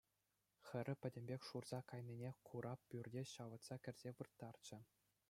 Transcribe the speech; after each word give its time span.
Хӗрӗ 0.67 0.93
пӗтӗмпех 1.01 1.41
шурса 1.49 1.79
кайнине 1.91 2.31
кура 2.49 2.73
пӳрте 2.93 3.23
ҫавӑтса 3.33 3.75
кӗрсе 3.89 4.11
вырттарччӗ. 4.21 4.79